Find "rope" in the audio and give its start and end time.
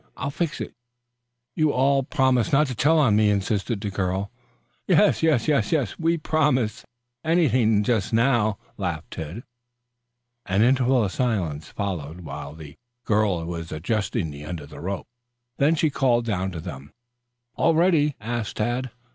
14.79-15.05